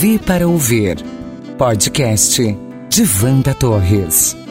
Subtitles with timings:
[0.00, 0.96] Vi para ouvir.
[1.56, 2.38] Podcast
[2.90, 4.43] de Vanda Torres.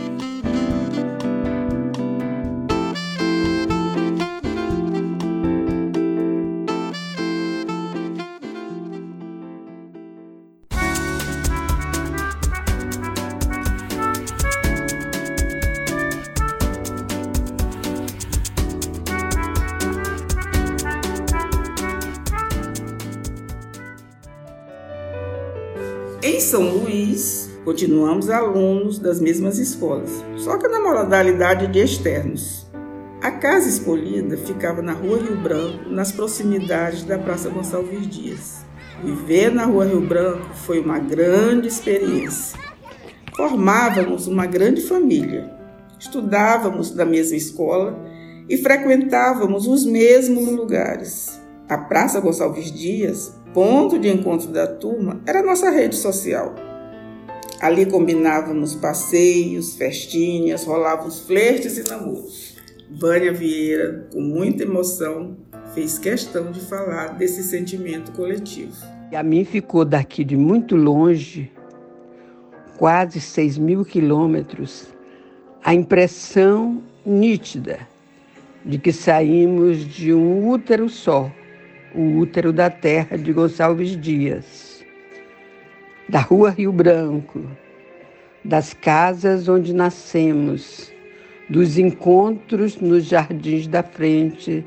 [26.34, 32.66] Em São Luís, continuamos alunos das mesmas escolas, só que na modalidade de externos.
[33.22, 38.66] A casa escolhida ficava na Rua Rio Branco, nas proximidades da Praça Gonçalves Dias.
[39.04, 42.60] Viver na Rua Rio Branco foi uma grande experiência.
[43.38, 45.54] Formávamos uma grande família,
[46.00, 47.96] estudávamos na mesma escola
[48.50, 51.40] e frequentávamos os mesmos lugares.
[51.70, 56.56] A Praça Gonçalves Dias ponto de encontro da turma era a nossa rede social.
[57.62, 62.58] Ali combinávamos passeios, festinhas, rolavam flertes e namoros.
[62.90, 65.38] Vânia Vieira, com muita emoção,
[65.74, 68.76] fez questão de falar desse sentimento coletivo.
[69.12, 71.52] E a mim ficou daqui de muito longe,
[72.78, 74.88] quase 6 mil quilômetros,
[75.64, 77.88] a impressão nítida
[78.66, 81.32] de que saímos de um útero só
[81.94, 84.84] o útero da terra de Gonçalves Dias,
[86.10, 87.42] da Rua Rio Branco,
[88.44, 90.92] das casas onde nascemos,
[91.50, 94.66] dos encontros nos jardins da frente,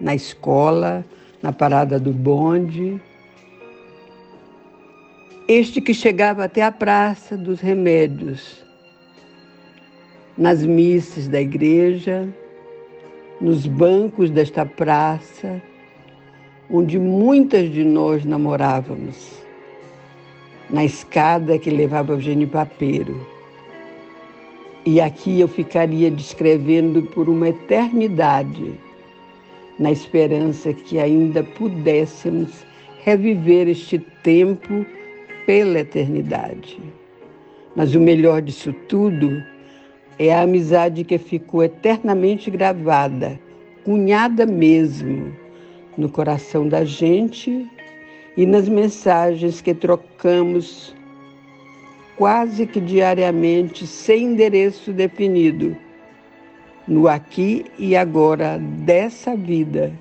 [0.00, 1.04] na escola,
[1.42, 3.00] na parada do bonde.
[5.46, 8.64] Este que chegava até a Praça dos Remédios,
[10.36, 12.26] nas missas da igreja,
[13.40, 15.60] nos bancos desta praça,
[16.70, 19.42] onde muitas de nós namorávamos,
[20.70, 23.26] na escada que levava ao genipapeiro.
[24.86, 28.78] E aqui eu ficaria descrevendo por uma eternidade,
[29.78, 32.64] na esperança que ainda pudéssemos
[33.04, 34.86] reviver este tempo
[35.46, 36.78] pela eternidade.
[37.76, 39.42] Mas o melhor disso tudo
[40.18, 43.38] é a amizade que ficou eternamente gravada,
[43.84, 45.43] cunhada mesmo
[45.96, 47.70] no coração da gente
[48.36, 50.94] e nas mensagens que trocamos
[52.16, 55.76] quase que diariamente, sem endereço definido,
[56.86, 59.92] no aqui e agora dessa vida.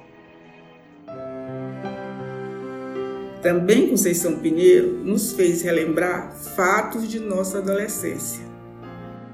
[3.42, 8.44] Também Conceição Pinheiro nos fez relembrar fatos de nossa adolescência.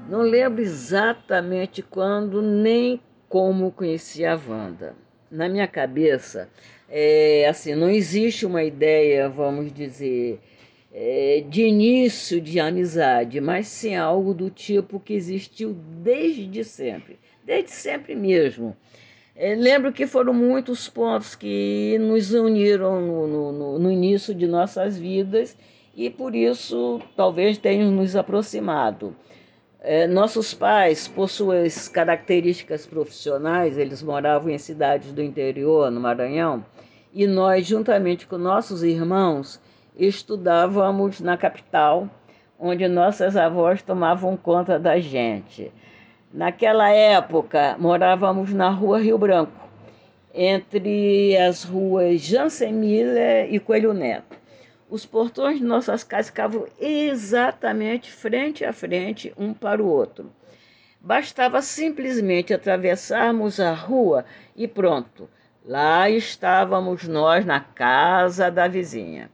[0.08, 4.96] Não lembro exatamente quando nem como conheci a Wanda
[5.30, 6.48] na minha cabeça,
[6.88, 10.40] é, assim, não existe uma ideia, vamos dizer,
[10.92, 17.70] é, de início de amizade, mas sim algo do tipo que existiu desde sempre, desde
[17.70, 18.76] sempre mesmo.
[19.36, 24.98] É, lembro que foram muitos pontos que nos uniram no, no, no início de nossas
[24.98, 25.56] vidas
[25.96, 29.16] e por isso talvez tenham nos aproximado.
[29.82, 36.62] É, nossos pais, por suas características profissionais, eles moravam em cidades do interior, no Maranhão,
[37.14, 39.58] e nós, juntamente com nossos irmãos,
[39.96, 42.10] estudávamos na capital,
[42.58, 45.72] onde nossas avós tomavam conta da gente.
[46.30, 49.52] Naquela época, morávamos na rua Rio Branco,
[50.34, 54.39] entre as ruas Jansen Miller e Coelho Neto.
[54.90, 60.32] Os portões de nossas casas ficavam exatamente frente a frente, um para o outro.
[61.00, 64.24] Bastava simplesmente atravessarmos a rua
[64.56, 65.30] e pronto,
[65.64, 69.30] lá estávamos nós na casa da vizinha.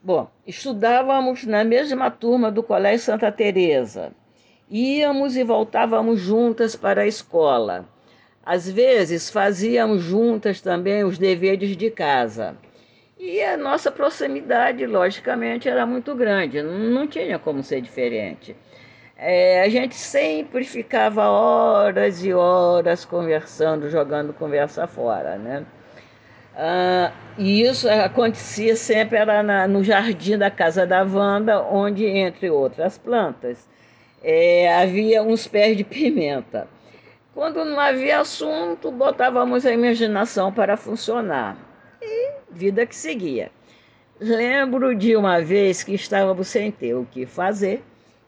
[0.00, 4.12] Bom, estudávamos na mesma turma do Colégio Santa Teresa.
[4.70, 7.88] Íamos e voltávamos juntas para a escola.
[8.46, 12.56] Às vezes fazíamos juntas também os deveres de casa.
[13.26, 18.54] E a nossa proximidade, logicamente, era muito grande, não tinha como ser diferente.
[19.16, 25.64] É, a gente sempre ficava horas e horas conversando, jogando conversa fora, né?
[26.54, 32.50] Ah, e isso acontecia sempre era na, no jardim da casa da Wanda, onde, entre
[32.50, 33.66] outras plantas,
[34.22, 36.68] é, havia uns pés de pimenta.
[37.32, 41.63] Quando não havia assunto, botávamos a imaginação para funcionar
[42.54, 43.50] vida que seguia.
[44.20, 47.82] Lembro de uma vez que estávamos sem ter o que fazer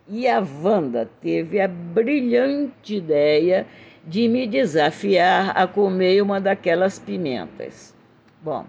[0.09, 3.67] e a Wanda teve a brilhante ideia
[4.05, 7.95] de me desafiar a comer uma daquelas pimentas.
[8.43, 8.67] Bom,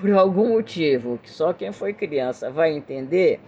[0.00, 3.40] por algum motivo que só quem foi criança vai entender,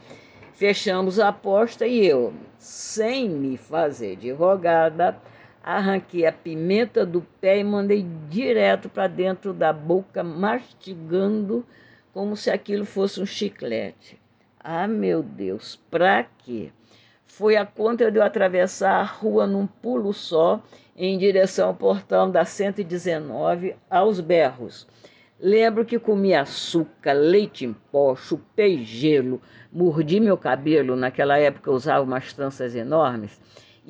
[0.55, 5.17] fechamos a aposta e eu, sem me fazer de rogada,
[5.77, 11.63] arranquei a pimenta do pé e mandei direto para dentro da boca, mastigando
[12.11, 14.19] como se aquilo fosse um chiclete.
[14.59, 16.73] Ah, meu Deus, pra quê?
[17.27, 20.63] Foi a conta de eu atravessar a rua num pulo só,
[20.97, 24.89] em direção ao portão da 119, aos berros.
[25.39, 31.75] Lembro que comi açúcar, leite em pó, chupei gelo, mordi meu cabelo, naquela época eu
[31.75, 33.39] usava umas tranças enormes,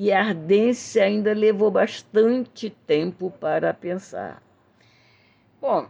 [0.01, 4.41] e a ardência ainda levou bastante tempo para pensar.
[5.61, 5.89] Bom,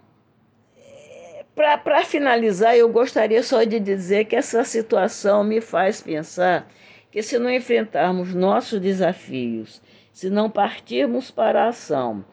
[1.54, 6.66] para finalizar, eu gostaria só de dizer que essa situação me faz pensar
[7.10, 12.24] que se não enfrentarmos nossos desafios, se não partirmos para a ação,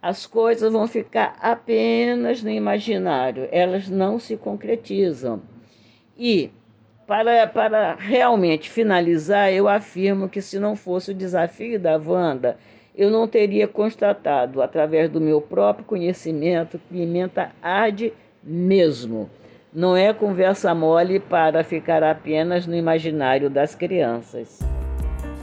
[0.00, 5.42] as coisas vão ficar apenas no imaginário, elas não se concretizam.
[6.16, 6.50] E,
[7.08, 12.58] para, para realmente finalizar, eu afirmo que se não fosse o desafio da Wanda,
[12.94, 18.12] eu não teria constatado, através do meu próprio conhecimento, que pimenta arde
[18.44, 19.30] mesmo.
[19.72, 24.58] Não é conversa mole para ficar apenas no imaginário das crianças.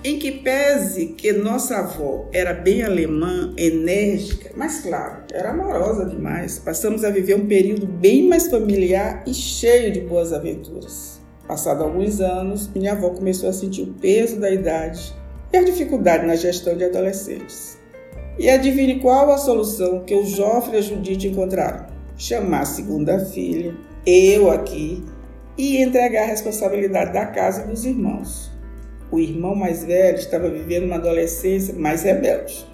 [0.04, 6.60] Em que pese que nossa avó era bem alemã, enérgica, mas claro, era amorosa demais,
[6.60, 11.15] passamos a viver um período bem mais familiar e cheio de boas aventuras.
[11.48, 15.14] Passado alguns anos, minha avó começou a sentir o peso da idade
[15.54, 17.78] e a dificuldade na gestão de adolescentes.
[18.38, 21.86] E adivinhe qual a solução que o Joffre e a Judite encontraram?
[22.18, 23.76] Chamar a segunda filha,
[24.06, 25.04] eu aqui,
[25.58, 28.56] e entregar a responsabilidade da casa e dos irmãos
[29.12, 32.66] o irmão mais velho estava vivendo uma adolescência mais rebelde,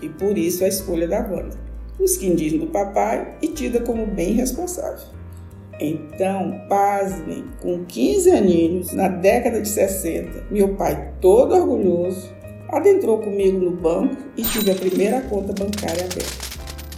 [0.00, 1.58] e por isso a escolha da Wanda,
[1.98, 5.19] os quindins do papai e tida como bem responsável.
[5.80, 12.30] Então, pasmem, com 15 aninhos, na década de 60, meu pai, todo orgulhoso,
[12.68, 16.50] adentrou comigo no banco e tive a primeira conta bancária aberta.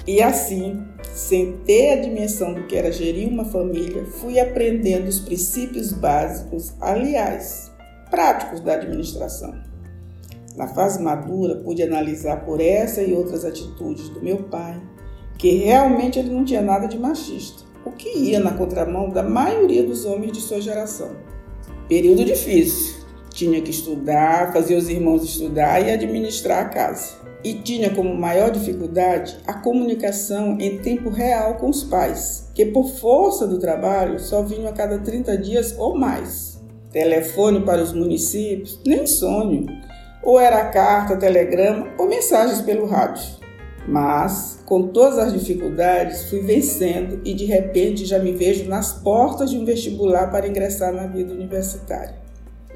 [0.04, 0.82] E assim,
[1.14, 6.74] sem ter a dimensão do que era gerir uma família, fui aprendendo os princípios básicos,
[6.80, 7.70] aliás,
[8.10, 9.54] práticos da administração.
[10.56, 14.82] Na fase madura, pude analisar por essa e outras atitudes do meu pai
[15.38, 19.82] que realmente ele não tinha nada de machista, o que ia na contramão da maioria
[19.82, 21.10] dos homens de sua geração.
[21.88, 23.02] Período difícil.
[23.30, 27.14] Tinha que estudar, fazer os irmãos estudar e administrar a casa.
[27.42, 32.88] E tinha como maior dificuldade a comunicação em tempo real com os pais, que por
[32.88, 36.52] força do trabalho só vinham a cada 30 dias ou mais
[36.92, 39.66] telefone para os municípios, nem sonho.
[40.22, 43.41] Ou era carta, telegrama ou mensagens pelo rádio.
[43.86, 49.50] Mas, com todas as dificuldades, fui vencendo e de repente já me vejo nas portas
[49.50, 52.14] de um vestibular para ingressar na vida universitária.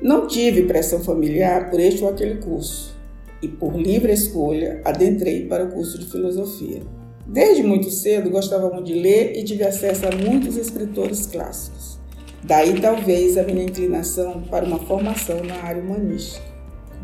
[0.02, 2.94] Não tive pressão familiar por este ou aquele curso
[3.40, 6.82] e, por livre escolha, adentrei para o curso de filosofia.
[7.26, 11.98] Desde muito cedo gostava muito de ler e tive acesso a muitos escritores clássicos.
[12.44, 16.55] Daí talvez a minha inclinação para uma formação na área humanística.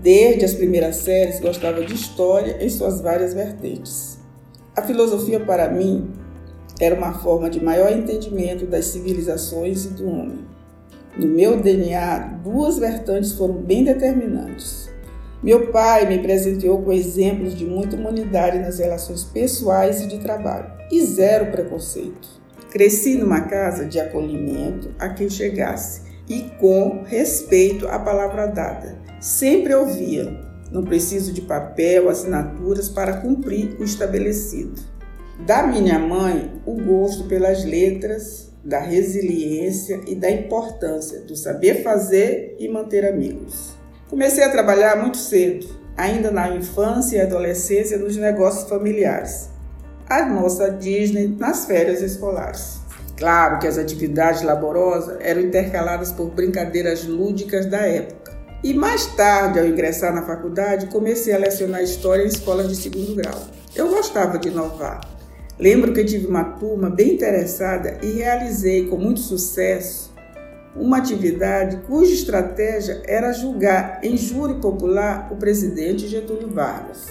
[0.02, 4.18] Desde as primeiras séries gostava de história em suas várias vertentes.
[4.74, 6.10] A filosofia para mim
[6.80, 10.40] era uma forma de maior entendimento das civilizações e do homem.
[11.16, 14.90] No meu DNA, duas vertentes foram bem determinantes.
[15.40, 20.68] Meu pai me presenteou com exemplos de muita humanidade nas relações pessoais e de trabalho,
[20.90, 22.28] e zero preconceito.
[22.70, 29.01] Cresci numa casa de acolhimento a quem chegasse e com respeito à palavra dada.
[29.22, 30.36] Sempre ouvia:
[30.70, 34.82] não preciso de papel, assinaturas para cumprir o estabelecido.
[35.46, 42.56] Da minha mãe, o gosto pelas letras, da resiliência e da importância do saber fazer
[42.58, 43.74] e manter amigos.
[44.10, 49.52] Comecei a trabalhar muito cedo, ainda na infância e adolescência, nos negócios familiares
[50.12, 52.80] a nossa Disney nas férias escolares.
[53.16, 58.31] Claro que as atividades laborosas eram intercaladas por brincadeiras lúdicas da época.
[58.64, 63.14] E mais tarde, ao ingressar na faculdade, comecei a lecionar história em escolas de segundo
[63.16, 63.48] grau.
[63.74, 65.00] Eu gostava de inovar.
[65.58, 70.12] Lembro que tive uma turma bem interessada e realizei com muito sucesso
[70.76, 77.08] uma atividade cuja estratégia era julgar em júri popular o presidente Getúlio Vargas.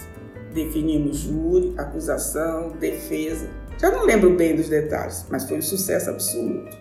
[0.54, 3.48] Definimos júri, acusação, defesa.
[3.78, 6.76] Já não lembro bem dos detalhes, mas foi um sucesso absoluto.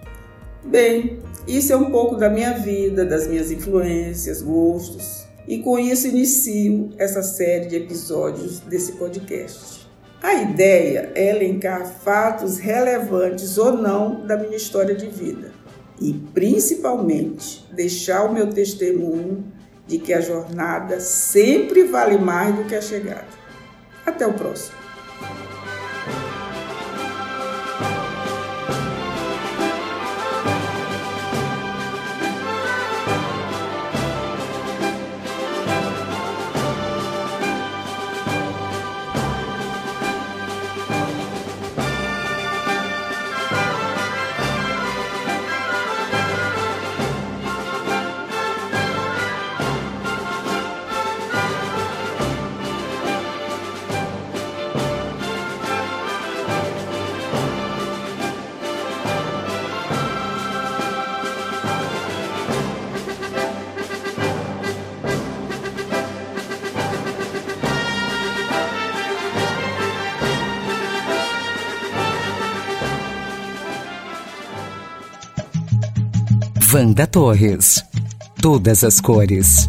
[0.64, 6.06] Bem, isso é um pouco da minha vida, das minhas influências, gostos, e com isso
[6.06, 9.88] inicio essa série de episódios desse podcast.
[10.22, 15.50] A ideia é elencar fatos relevantes ou não da minha história de vida
[15.98, 19.44] e, principalmente, deixar o meu testemunho
[19.86, 23.26] de que a jornada sempre vale mais do que a chegada.
[24.04, 24.79] Até o próximo.
[76.72, 77.84] Wanda Torres.
[78.40, 79.68] Todas as cores.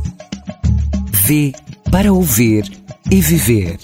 [1.25, 1.51] V
[1.89, 2.63] para ouvir
[3.10, 3.79] e viver.